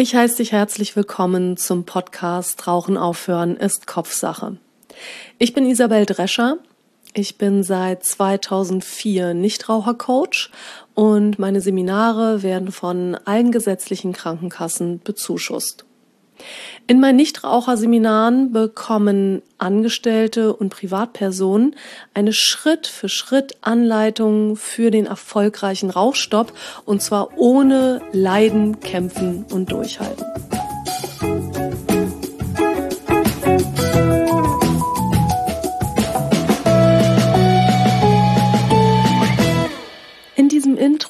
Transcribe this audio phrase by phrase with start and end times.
[0.00, 4.56] Ich heiße dich herzlich willkommen zum Podcast Rauchen aufhören ist Kopfsache.
[5.36, 6.56] Ich bin Isabel Drescher.
[7.12, 10.48] Ich bin seit 2004 Nichtrauchercoach
[10.94, 15.84] und meine Seminare werden von allen gesetzlichen Krankenkassen bezuschusst.
[16.86, 21.76] In meinen Nichtraucherseminaren bekommen Angestellte und Privatpersonen
[22.14, 26.52] eine Schritt-für-Schritt-Anleitung für den erfolgreichen Rauchstopp
[26.84, 30.24] und zwar ohne Leiden, Kämpfen und Durchhalten.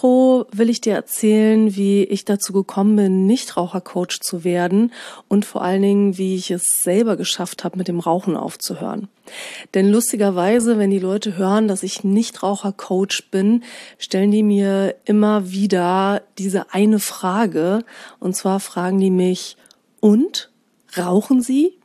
[0.01, 4.95] Intro will ich dir erzählen, wie ich dazu gekommen bin, Nichtrauchercoach zu werden
[5.29, 9.09] und vor allen Dingen, wie ich es selber geschafft habe, mit dem Rauchen aufzuhören.
[9.75, 13.63] Denn lustigerweise, wenn die Leute hören, dass ich Nichtrauchercoach bin,
[13.99, 17.85] stellen die mir immer wieder diese eine Frage.
[18.21, 19.59] Und zwar fragen die mich,
[20.01, 20.51] und?
[20.97, 21.80] Rauchen Sie?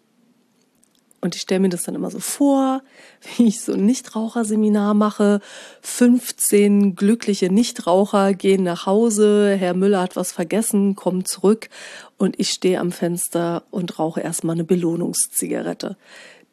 [1.25, 2.83] Und ich stelle mir das dann immer so vor,
[3.37, 5.41] wie ich so ein Nichtraucherseminar mache.
[5.81, 11.69] 15 glückliche Nichtraucher gehen nach Hause, Herr Müller hat was vergessen, kommt zurück
[12.17, 15.97] und ich stehe am Fenster und rauche erstmal eine Belohnungszigarette.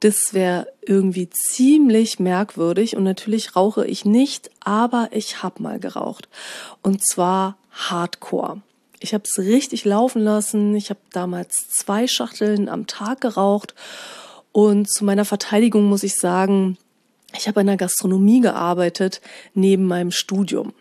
[0.00, 6.30] Das wäre irgendwie ziemlich merkwürdig und natürlich rauche ich nicht, aber ich habe mal geraucht.
[6.82, 8.62] Und zwar Hardcore.
[9.00, 10.74] Ich habe es richtig laufen lassen.
[10.76, 13.74] Ich habe damals zwei Schachteln am Tag geraucht
[14.52, 16.76] und zu meiner Verteidigung muss ich sagen,
[17.34, 19.20] ich habe in der Gastronomie gearbeitet
[19.54, 20.74] neben meinem Studium.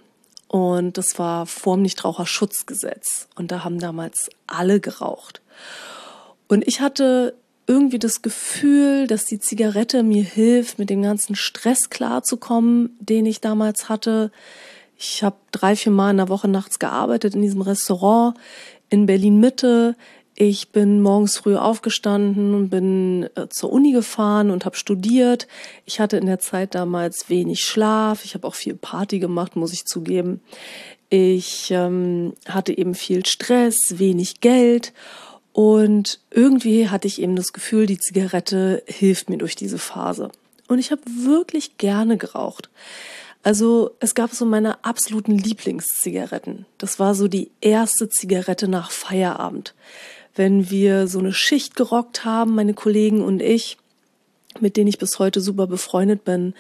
[0.50, 3.30] Und das war vorm Nichtraucherschutzgesetz.
[3.36, 5.42] Und da haben damals alle geraucht.
[6.50, 7.36] Und ich hatte
[7.68, 13.40] irgendwie das Gefühl, dass die Zigarette mir hilft, mit dem ganzen Stress klarzukommen, den ich
[13.40, 14.32] damals hatte.
[14.98, 18.38] Ich habe drei, vier Mal in der Woche nachts gearbeitet in diesem Restaurant
[18.90, 19.96] in Berlin Mitte.
[20.36, 25.48] Ich bin morgens früh aufgestanden und bin äh, zur Uni gefahren und habe studiert.
[25.86, 28.24] Ich hatte in der Zeit damals wenig Schlaf.
[28.24, 30.42] Ich habe auch viel Party gemacht, muss ich zugeben.
[31.10, 34.94] Ich ähm, hatte eben viel Stress, wenig Geld
[35.52, 40.32] und irgendwie hatte ich eben das Gefühl, die Zigarette hilft mir durch diese Phase.
[40.70, 42.70] Und ich habe wirklich gerne geraucht.
[43.44, 46.66] Also es gab so meine absoluten Lieblingszigaretten.
[46.78, 49.74] Das war so die erste Zigarette nach Feierabend
[50.36, 53.78] wenn wir so eine Schicht gerockt haben, meine Kollegen und ich,
[54.60, 56.54] mit denen ich bis heute super befreundet bin,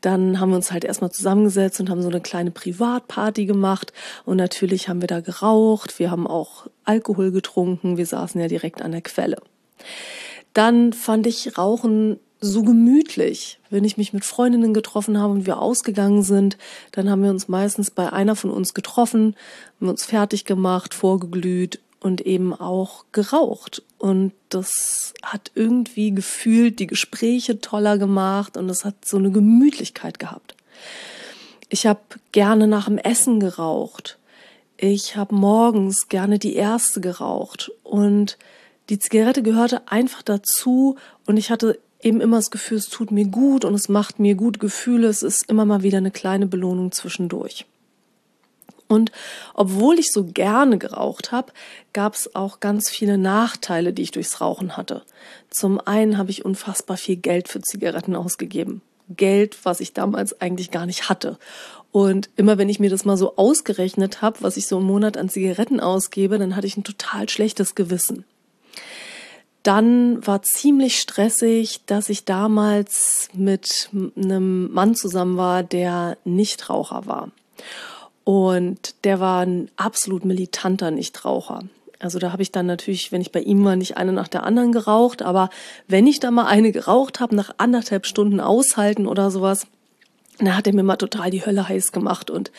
[0.00, 3.92] dann haben wir uns halt erstmal zusammengesetzt und haben so eine kleine Privatparty gemacht.
[4.24, 8.82] Und natürlich haben wir da geraucht, wir haben auch Alkohol getrunken, wir saßen ja direkt
[8.82, 9.36] an der Quelle.
[10.52, 13.58] Dann fand ich Rauchen so gemütlich.
[13.70, 16.58] Wenn ich mich mit Freundinnen getroffen habe und wir ausgegangen sind,
[16.92, 19.34] dann haben wir uns meistens bei einer von uns getroffen,
[19.80, 23.82] haben uns fertig gemacht, vorgeglüht und eben auch geraucht.
[23.96, 30.18] Und das hat irgendwie gefühlt die Gespräche toller gemacht und es hat so eine Gemütlichkeit
[30.18, 30.54] gehabt.
[31.70, 32.00] Ich habe
[32.30, 34.18] gerne nach dem Essen geraucht.
[34.76, 38.36] Ich habe morgens gerne die erste geraucht und
[38.90, 43.28] die Zigarette gehörte einfach dazu und ich hatte eben immer das Gefühl, es tut mir
[43.28, 45.08] gut und es macht mir gute Gefühle.
[45.08, 47.64] Es ist immer mal wieder eine kleine Belohnung zwischendurch.
[48.88, 49.12] Und
[49.54, 51.52] obwohl ich so gerne geraucht habe,
[51.92, 55.02] gab es auch ganz viele Nachteile, die ich durchs Rauchen hatte.
[55.50, 58.82] Zum einen habe ich unfassbar viel Geld für Zigaretten ausgegeben.
[59.08, 61.38] Geld, was ich damals eigentlich gar nicht hatte.
[61.92, 65.16] Und immer wenn ich mir das mal so ausgerechnet habe, was ich so im Monat
[65.16, 68.24] an Zigaretten ausgebe, dann hatte ich ein total schlechtes Gewissen.
[69.62, 77.30] Dann war ziemlich stressig, dass ich damals mit einem Mann zusammen war, der Nichtraucher war.
[78.24, 81.62] Und der war ein absolut militanter Nichtraucher.
[82.00, 84.44] Also da habe ich dann natürlich, wenn ich bei ihm war, nicht eine nach der
[84.44, 85.50] anderen geraucht, aber
[85.88, 89.66] wenn ich da mal eine geraucht habe, nach anderthalb Stunden aushalten oder sowas,
[90.38, 92.50] da hat er mir mal total die Hölle heiß gemacht und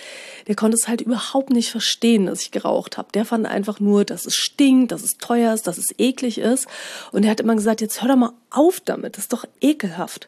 [0.48, 3.10] der konnte es halt überhaupt nicht verstehen, dass ich geraucht habe.
[3.14, 6.68] Der fand einfach nur, dass es stinkt, dass es teuer ist, dass es eklig ist
[7.12, 10.28] und er hat immer gesagt, jetzt hör doch mal auf damit, das ist doch ekelhaft.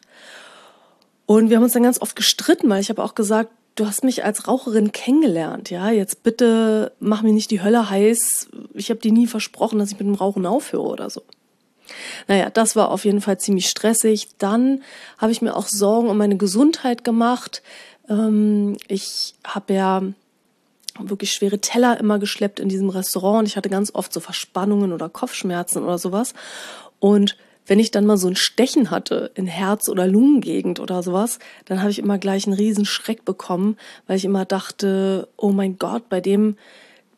[1.24, 4.02] Und wir haben uns dann ganz oft gestritten, weil ich habe auch gesagt, du hast
[4.02, 8.48] mich als Raucherin kennengelernt, ja, jetzt bitte mach mir nicht die Hölle heiß.
[8.74, 11.22] Ich habe dir nie versprochen, dass ich mit dem Rauchen aufhöre oder so.
[12.26, 14.28] Naja, das war auf jeden Fall ziemlich stressig.
[14.38, 14.82] Dann
[15.16, 17.62] habe ich mir auch Sorgen um meine Gesundheit gemacht.
[18.08, 20.02] Ähm, ich habe ja
[20.98, 24.92] wirklich schwere Teller immer geschleppt in diesem Restaurant und ich hatte ganz oft so Verspannungen
[24.92, 26.34] oder Kopfschmerzen oder sowas.
[26.98, 27.36] Und
[27.68, 31.80] wenn ich dann mal so ein Stechen hatte in Herz- oder Lungengegend oder sowas, dann
[31.80, 33.76] habe ich immer gleich einen riesen Schreck bekommen,
[34.06, 36.56] weil ich immer dachte, oh mein Gott, bei dem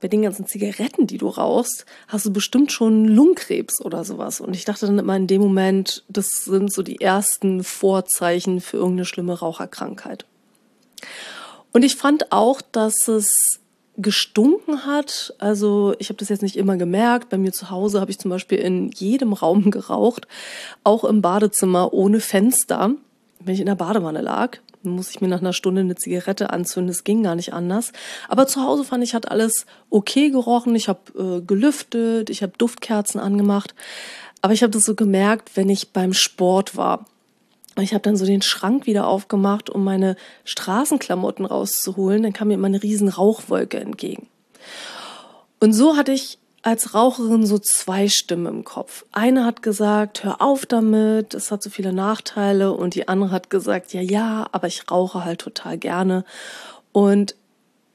[0.00, 4.40] bei den ganzen Zigaretten, die du rauchst, hast du bestimmt schon Lungenkrebs oder sowas.
[4.40, 8.78] Und ich dachte dann immer in dem Moment, das sind so die ersten Vorzeichen für
[8.78, 10.24] irgendeine schlimme Raucherkrankheit.
[11.72, 13.59] Und ich fand auch, dass es
[14.02, 15.34] gestunken hat.
[15.38, 17.28] Also ich habe das jetzt nicht immer gemerkt.
[17.28, 20.26] Bei mir zu Hause habe ich zum Beispiel in jedem Raum geraucht,
[20.84, 22.92] auch im Badezimmer ohne Fenster,
[23.40, 24.58] wenn ich in der Badewanne lag.
[24.82, 26.90] Dann muss ich mir nach einer Stunde eine Zigarette anzünden.
[26.90, 27.92] Es ging gar nicht anders.
[28.28, 30.74] Aber zu Hause fand ich, hat alles okay gerochen.
[30.74, 33.74] Ich habe äh, gelüftet, ich habe Duftkerzen angemacht.
[34.40, 37.04] Aber ich habe das so gemerkt, wenn ich beim Sport war.
[37.78, 42.22] Ich habe dann so den Schrank wieder aufgemacht, um meine Straßenklamotten rauszuholen.
[42.22, 44.28] Dann kam mir immer eine riesen Rauchwolke entgegen.
[45.60, 49.06] Und so hatte ich als Raucherin so zwei Stimmen im Kopf.
[49.12, 52.72] Eine hat gesagt, hör auf damit, es hat so viele Nachteile.
[52.72, 56.24] Und die andere hat gesagt, ja, ja, aber ich rauche halt total gerne.
[56.92, 57.34] Und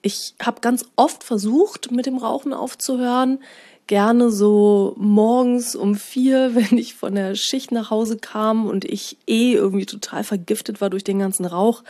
[0.05, 3.39] ich habe ganz oft versucht, mit dem Rauchen aufzuhören
[3.87, 9.17] gerne so morgens um vier, wenn ich von der Schicht nach Hause kam und ich
[9.27, 11.83] eh irgendwie total vergiftet war durch den ganzen Rauch.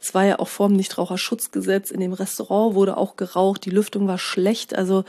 [0.00, 1.90] Es war ja auch vor dem Nichtraucherschutzgesetz.
[1.90, 3.64] In dem Restaurant wurde auch geraucht.
[3.64, 4.74] Die Lüftung war schlecht.
[4.74, 5.04] Also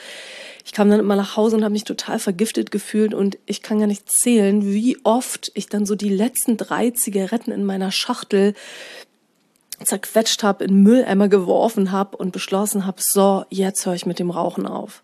[0.65, 3.80] ich kam dann immer nach Hause und habe mich total vergiftet gefühlt und ich kann
[3.80, 8.54] gar nicht zählen, wie oft ich dann so die letzten drei Zigaretten in meiner Schachtel
[9.83, 14.30] zerquetscht habe, in Mülleimer geworfen habe und beschlossen habe, so, jetzt höre ich mit dem
[14.30, 15.01] Rauchen auf.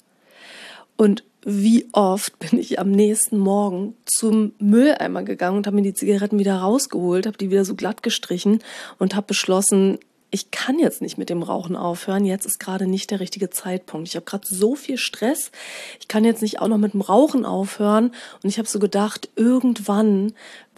[0.95, 5.93] Und wie oft bin ich am nächsten Morgen zum Mülleimer gegangen und habe mir die
[5.93, 8.59] Zigaretten wieder rausgeholt, habe die wieder so glatt gestrichen
[8.97, 9.99] und habe beschlossen,
[10.31, 12.23] ich kann jetzt nicht mit dem Rauchen aufhören.
[12.23, 14.07] Jetzt ist gerade nicht der richtige Zeitpunkt.
[14.07, 15.51] Ich habe gerade so viel Stress.
[15.99, 18.11] Ich kann jetzt nicht auch noch mit dem Rauchen aufhören.
[18.43, 20.33] Und ich habe so gedacht, irgendwann,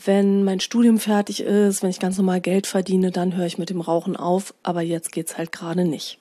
[0.06, 3.70] wenn mein Studium fertig ist, wenn ich ganz normal Geld verdiene, dann höre ich mit
[3.70, 4.54] dem Rauchen auf.
[4.64, 6.18] Aber jetzt geht's halt gerade nicht.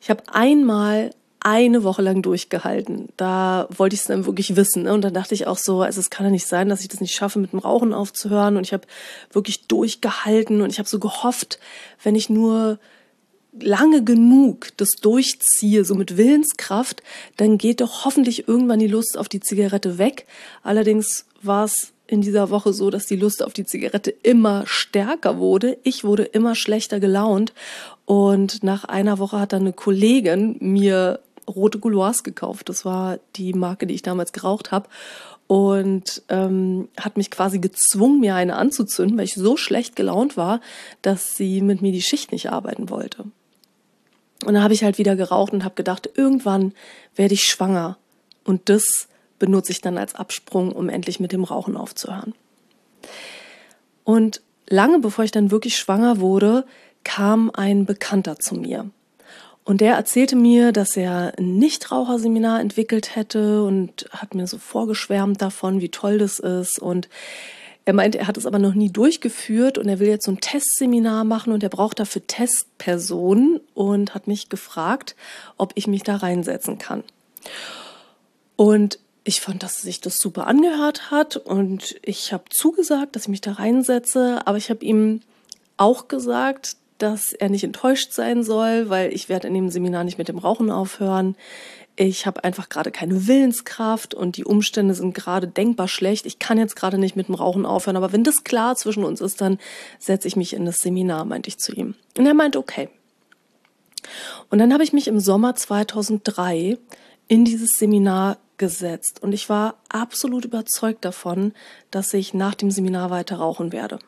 [0.00, 1.10] Ich habe einmal
[1.46, 3.08] eine Woche lang durchgehalten.
[3.16, 4.82] Da wollte ich es dann wirklich wissen.
[4.82, 4.92] Ne?
[4.92, 7.00] Und dann dachte ich auch so, also es kann ja nicht sein, dass ich das
[7.00, 8.56] nicht schaffe, mit dem Rauchen aufzuhören.
[8.56, 8.88] Und ich habe
[9.30, 11.60] wirklich durchgehalten und ich habe so gehofft,
[12.02, 12.80] wenn ich nur
[13.60, 17.04] lange genug das durchziehe, so mit Willenskraft,
[17.36, 20.26] dann geht doch hoffentlich irgendwann die Lust auf die Zigarette weg.
[20.64, 25.38] Allerdings war es in dieser Woche so, dass die Lust auf die Zigarette immer stärker
[25.38, 25.78] wurde.
[25.84, 27.52] Ich wurde immer schlechter gelaunt.
[28.04, 32.68] Und nach einer Woche hat dann eine Kollegin mir rote Gouloirs gekauft.
[32.68, 34.88] Das war die Marke, die ich damals geraucht habe.
[35.46, 40.60] Und ähm, hat mich quasi gezwungen, mir eine anzuzünden, weil ich so schlecht gelaunt war,
[41.02, 43.24] dass sie mit mir die Schicht nicht arbeiten wollte.
[44.44, 46.72] Und dann habe ich halt wieder geraucht und habe gedacht, irgendwann
[47.14, 47.96] werde ich schwanger.
[48.44, 49.08] Und das
[49.38, 52.34] benutze ich dann als Absprung, um endlich mit dem Rauchen aufzuhören.
[54.04, 56.64] Und lange bevor ich dann wirklich schwanger wurde,
[57.04, 58.90] kam ein Bekannter zu mir.
[59.66, 65.42] Und der erzählte mir, dass er ein Nichtraucherseminar entwickelt hätte und hat mir so vorgeschwärmt
[65.42, 66.78] davon, wie toll das ist.
[66.78, 67.08] Und
[67.84, 70.40] er meinte, er hat es aber noch nie durchgeführt und er will jetzt so ein
[70.40, 75.16] Testseminar machen und er braucht dafür Testpersonen und hat mich gefragt,
[75.56, 77.02] ob ich mich da reinsetzen kann.
[78.54, 83.28] Und ich fand, dass sich das super angehört hat und ich habe zugesagt, dass ich
[83.30, 85.22] mich da reinsetze, aber ich habe ihm
[85.76, 90.18] auch gesagt, dass er nicht enttäuscht sein soll, weil ich werde in dem Seminar nicht
[90.18, 91.36] mit dem Rauchen aufhören.
[91.96, 96.26] Ich habe einfach gerade keine Willenskraft und die Umstände sind gerade denkbar schlecht.
[96.26, 99.20] Ich kann jetzt gerade nicht mit dem Rauchen aufhören, aber wenn das klar zwischen uns
[99.20, 99.58] ist, dann
[99.98, 101.94] setze ich mich in das Seminar, meinte ich zu ihm.
[102.18, 102.90] Und er meinte, okay.
[104.50, 106.78] Und dann habe ich mich im Sommer 2003
[107.28, 111.52] in dieses Seminar gesetzt und ich war absolut überzeugt davon,
[111.90, 113.98] dass ich nach dem Seminar weiter rauchen werde.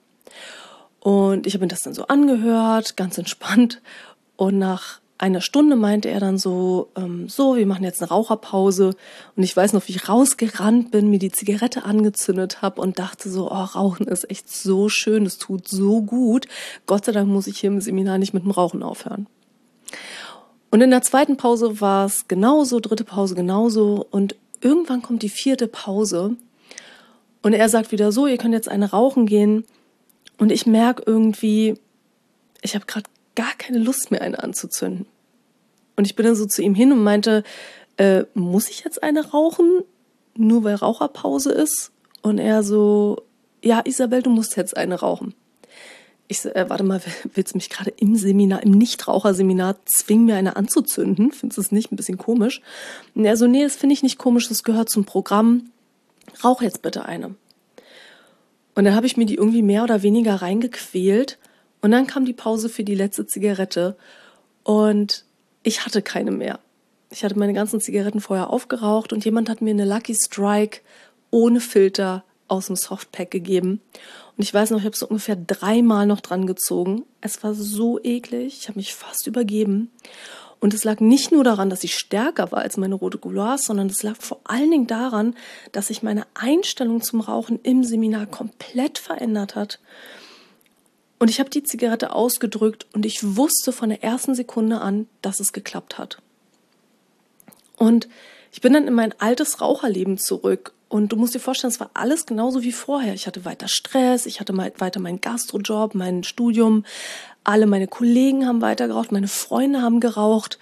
[1.00, 3.80] Und ich habe mir das dann so angehört, ganz entspannt.
[4.36, 8.94] Und nach einer Stunde meinte er dann so, ähm, so, wir machen jetzt eine Raucherpause.
[9.36, 13.28] Und ich weiß noch, wie ich rausgerannt bin, mir die Zigarette angezündet habe und dachte
[13.28, 16.46] so, oh, Rauchen ist echt so schön, es tut so gut.
[16.86, 19.26] Gott sei Dank muss ich hier im Seminar nicht mit dem Rauchen aufhören.
[20.70, 24.06] Und in der zweiten Pause war es genauso, dritte Pause genauso.
[24.10, 26.36] Und irgendwann kommt die vierte Pause.
[27.42, 29.64] Und er sagt wieder so, ihr könnt jetzt eine rauchen gehen.
[30.38, 31.74] Und ich merke irgendwie,
[32.62, 35.06] ich habe gerade gar keine Lust mehr, eine anzuzünden.
[35.96, 37.42] Und ich bin dann so zu ihm hin und meinte,
[37.96, 39.82] äh, muss ich jetzt eine rauchen,
[40.36, 41.90] nur weil Raucherpause ist?
[42.22, 43.22] Und er so,
[43.62, 45.34] ja, Isabel, du musst jetzt eine rauchen.
[46.28, 47.00] Ich so, äh, warte mal,
[47.34, 51.32] willst du mich gerade im Seminar, im Nichtraucherseminar zwingen, mir eine anzuzünden?
[51.32, 52.60] Findest du es nicht ein bisschen komisch?
[53.14, 55.70] Und er so, nee, das finde ich nicht komisch, das gehört zum Programm.
[56.44, 57.34] Rauch jetzt bitte eine.
[58.78, 61.36] Und dann habe ich mir die irgendwie mehr oder weniger reingequält.
[61.80, 63.96] Und dann kam die Pause für die letzte Zigarette.
[64.62, 65.24] Und
[65.64, 66.60] ich hatte keine mehr.
[67.10, 70.82] Ich hatte meine ganzen Zigaretten vorher aufgeraucht und jemand hat mir eine Lucky Strike
[71.32, 73.80] ohne Filter aus dem Softpack gegeben.
[74.36, 77.02] Und ich weiß noch, ich habe so ungefähr dreimal noch dran gezogen.
[77.20, 79.90] Es war so eklig, ich habe mich fast übergeben.
[80.60, 83.88] Und es lag nicht nur daran, dass ich stärker war als meine rote Gouloirs, sondern
[83.88, 85.36] es lag vor allen Dingen daran,
[85.70, 89.78] dass sich meine Einstellung zum Rauchen im Seminar komplett verändert hat.
[91.20, 95.40] Und ich habe die Zigarette ausgedrückt und ich wusste von der ersten Sekunde an, dass
[95.40, 96.20] es geklappt hat.
[97.76, 98.08] Und
[98.52, 100.72] ich bin dann in mein altes Raucherleben zurück.
[100.88, 103.12] Und du musst dir vorstellen, es war alles genauso wie vorher.
[103.12, 106.84] Ich hatte weiter Stress, ich hatte weiter meinen Gastrojob, mein Studium.
[107.44, 110.58] Alle meine Kollegen haben weiter geraucht, meine Freunde haben geraucht.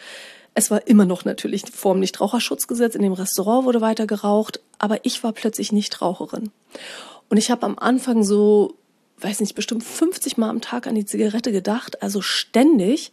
[0.54, 2.94] Es war immer noch natürlich vor dem Nichtraucherschutzgesetz.
[2.94, 6.50] In dem Restaurant wurde weiter geraucht, aber ich war plötzlich Nichtraucherin.
[7.28, 8.74] Und ich habe am Anfang so,
[9.18, 13.12] weiß nicht, bestimmt 50 Mal am Tag an die Zigarette gedacht, also ständig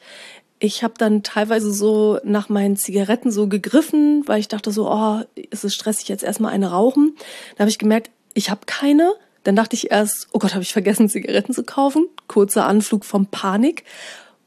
[0.63, 5.19] ich habe dann teilweise so nach meinen Zigaretten so gegriffen, weil ich dachte so, oh,
[5.35, 7.17] ist es stressig, jetzt erstmal eine rauchen.
[7.57, 9.13] Da habe ich gemerkt, ich habe keine.
[9.43, 12.07] Dann dachte ich erst, oh Gott, habe ich vergessen, Zigaretten zu kaufen.
[12.29, 13.83] Kurzer Anflug vom Panik.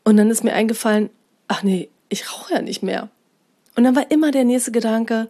[0.04, 1.10] Und dann ist mir eingefallen,
[1.48, 3.10] ach nee, ich rauche ja nicht mehr.
[3.74, 5.28] Und dann war immer der nächste Gedanke,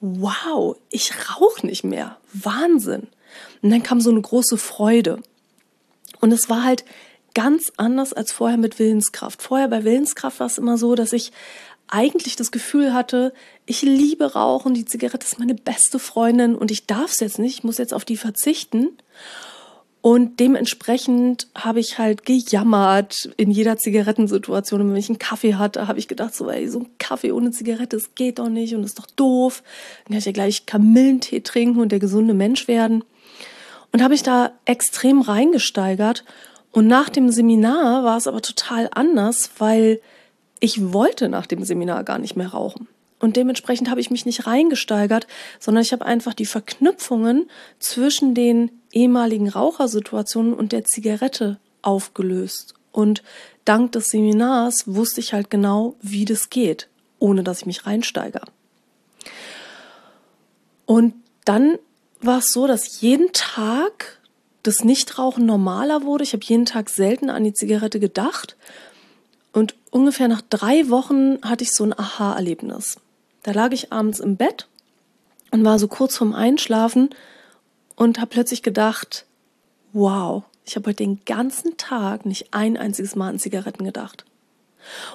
[0.00, 2.16] wow, ich rauche nicht mehr.
[2.32, 3.08] Wahnsinn.
[3.60, 5.20] Und dann kam so eine große Freude.
[6.22, 6.86] Und es war halt
[7.34, 9.42] ganz anders als vorher mit Willenskraft.
[9.42, 11.32] Vorher bei Willenskraft war es immer so, dass ich
[11.88, 13.32] eigentlich das Gefühl hatte,
[13.66, 17.58] ich liebe Rauchen, die Zigarette ist meine beste Freundin und ich darf es jetzt nicht,
[17.58, 18.88] ich muss jetzt auf die verzichten.
[20.00, 24.82] Und dementsprechend habe ich halt gejammert in jeder Zigarettensituation.
[24.82, 27.52] Und wenn ich einen Kaffee hatte, habe ich gedacht, so, ey, so ein Kaffee ohne
[27.52, 29.62] Zigarette, das geht doch nicht und ist doch doof.
[30.04, 33.02] Dann kann ich ja gleich Kamillentee trinken und der gesunde Mensch werden.
[33.92, 36.24] Und habe ich da extrem reingesteigert
[36.74, 40.00] und nach dem Seminar war es aber total anders, weil
[40.58, 42.88] ich wollte nach dem Seminar gar nicht mehr rauchen.
[43.20, 45.28] Und dementsprechend habe ich mich nicht reingesteigert,
[45.60, 52.74] sondern ich habe einfach die Verknüpfungen zwischen den ehemaligen Rauchersituationen und der Zigarette aufgelöst.
[52.90, 53.22] Und
[53.64, 56.88] dank des Seminars wusste ich halt genau, wie das geht,
[57.20, 58.46] ohne dass ich mich reinsteigere.
[60.86, 61.14] Und
[61.44, 61.78] dann
[62.20, 64.18] war es so, dass jeden Tag
[64.64, 66.24] das Nichtrauchen normaler wurde.
[66.24, 68.56] Ich habe jeden Tag selten an die Zigarette gedacht.
[69.52, 72.96] Und ungefähr nach drei Wochen hatte ich so ein Aha-Erlebnis.
[73.44, 74.66] Da lag ich abends im Bett
[75.52, 77.10] und war so kurz vorm Einschlafen
[77.94, 79.26] und habe plötzlich gedacht,
[79.92, 84.24] wow, ich habe heute den ganzen Tag nicht ein einziges Mal an Zigaretten gedacht.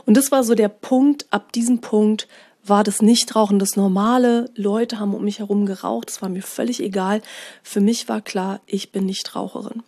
[0.05, 2.27] Und das war so der Punkt, ab diesem Punkt
[2.63, 4.49] war das Nichtrauchen das Normale.
[4.55, 6.09] Leute haben um mich herum geraucht.
[6.09, 7.21] Das war mir völlig egal.
[7.63, 9.83] Für mich war klar, ich bin Nichtraucherin.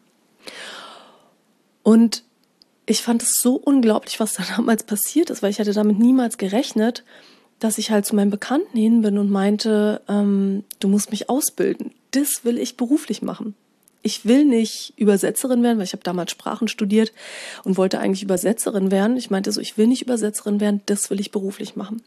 [1.83, 2.23] Und
[2.85, 6.37] ich fand es so unglaublich, was da damals passiert ist, weil ich hatte damit niemals
[6.37, 7.03] gerechnet,
[7.59, 11.93] dass ich halt zu meinem Bekannten hin bin und meinte, ähm, du musst mich ausbilden.
[12.09, 13.55] Das will ich beruflich machen.
[14.03, 17.13] Ich will nicht Übersetzerin werden, weil ich habe damals Sprachen studiert
[17.63, 19.15] und wollte eigentlich Übersetzerin werden.
[19.15, 22.01] Ich meinte so, ich will nicht Übersetzerin werden, das will ich beruflich machen.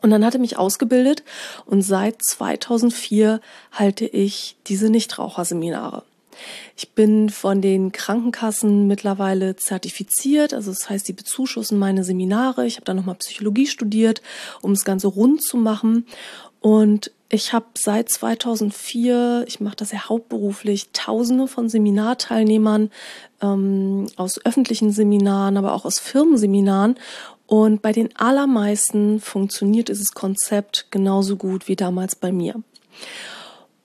[0.00, 1.24] Und dann hat er mich ausgebildet
[1.66, 3.40] und seit 2004
[3.72, 6.04] halte ich diese Nichtraucherseminare.
[6.76, 12.66] Ich bin von den Krankenkassen mittlerweile zertifiziert, also das heißt, die bezuschussen meine Seminare.
[12.66, 14.22] Ich habe dann nochmal Psychologie studiert,
[14.62, 16.06] um das Ganze rund zu machen.
[16.60, 22.90] Und ich habe seit 2004, ich mache das ja hauptberuflich, Tausende von Seminarteilnehmern
[23.42, 26.96] ähm, aus öffentlichen Seminaren, aber auch aus Firmenseminaren
[27.48, 32.62] und bei den allermeisten funktioniert dieses Konzept genauso gut wie damals bei mir.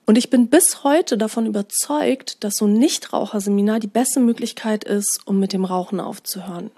[0.04, 5.20] Und ich bin bis heute davon überzeugt, dass so ein Nichtraucherseminar die beste Möglichkeit ist,
[5.24, 6.70] um mit dem Rauchen aufzuhören.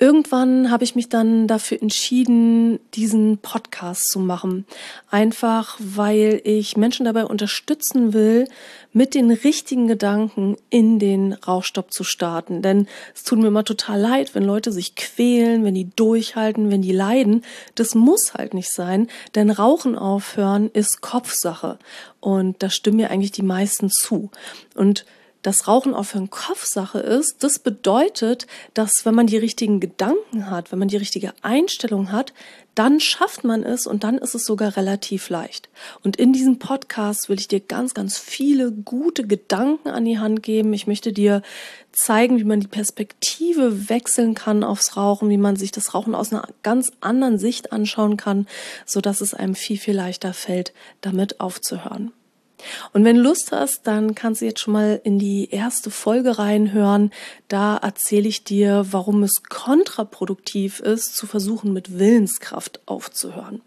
[0.00, 4.64] Irgendwann habe ich mich dann dafür entschieden, diesen Podcast zu machen.
[5.10, 8.46] Einfach weil ich Menschen dabei unterstützen will,
[8.92, 12.62] mit den richtigen Gedanken in den Rauchstopp zu starten.
[12.62, 16.82] Denn es tut mir immer total leid, wenn Leute sich quälen, wenn die durchhalten, wenn
[16.82, 17.44] die leiden.
[17.74, 21.76] Das muss halt nicht sein, denn Rauchen aufhören ist Kopfsache.
[22.20, 24.30] Und da stimmen mir eigentlich die meisten zu.
[24.76, 25.04] Und
[25.42, 30.78] dass Rauchen aufhören Kopfsache ist, das bedeutet, dass wenn man die richtigen Gedanken hat, wenn
[30.78, 32.32] man die richtige Einstellung hat,
[32.74, 35.68] dann schafft man es und dann ist es sogar relativ leicht.
[36.04, 40.44] Und in diesem Podcast will ich dir ganz, ganz viele gute Gedanken an die Hand
[40.44, 40.72] geben.
[40.72, 41.42] Ich möchte dir
[41.90, 46.32] zeigen, wie man die Perspektive wechseln kann aufs Rauchen, wie man sich das Rauchen aus
[46.32, 48.46] einer ganz anderen Sicht anschauen kann,
[48.86, 52.12] so dass es einem viel, viel leichter fällt, damit aufzuhören.
[52.92, 56.38] Und wenn du Lust hast, dann kannst du jetzt schon mal in die erste Folge
[56.38, 57.12] reinhören.
[57.48, 63.62] Da erzähle ich dir, warum es kontraproduktiv ist, zu versuchen, mit Willenskraft aufzuhören.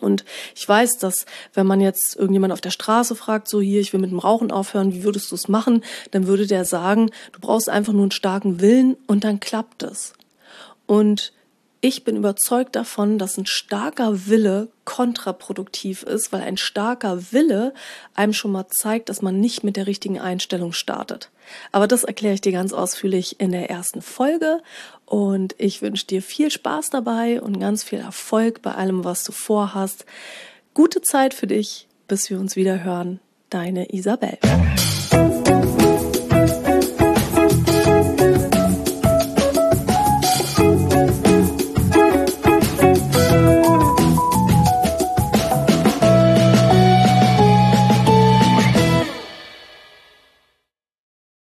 [0.00, 3.92] Und ich weiß, dass wenn man jetzt irgendjemand auf der Straße fragt, so hier, ich
[3.92, 5.84] will mit dem Rauchen aufhören, wie würdest du es machen?
[6.10, 10.14] Dann würde der sagen, du brauchst einfach nur einen starken Willen und dann klappt es.
[10.86, 11.32] Und
[11.84, 17.74] ich bin überzeugt davon, dass ein starker Wille kontraproduktiv ist, weil ein starker Wille
[18.14, 21.30] einem schon mal zeigt, dass man nicht mit der richtigen Einstellung startet.
[21.72, 24.62] Aber das erkläre ich dir ganz ausführlich in der ersten Folge
[25.04, 29.32] und ich wünsche dir viel Spaß dabei und ganz viel Erfolg bei allem, was du
[29.32, 30.06] vorhast.
[30.72, 33.20] Gute Zeit für dich, bis wir uns wieder hören.
[33.50, 34.38] Deine Isabel.